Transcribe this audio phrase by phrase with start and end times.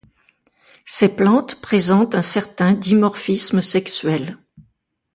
[0.83, 4.39] Ces plantes présentent un certain dimorphisme sexuel.